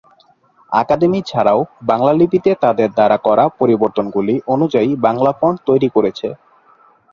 Academy 0.71 1.19
এছাড়াও 1.21 1.59
বাংলা 1.83 2.11
লিপিতে 2.13 2.51
তাদের 2.63 2.89
দ্বারা 2.91 3.17
করা 3.27 3.45
পরিবর্তনগুলি 3.59 4.35
অনুযায়ী 4.53 4.89
বাংলা 5.05 5.31
ফন্ট 5.39 5.57
তৈরি 5.67 5.89
করেছে। 5.95 6.27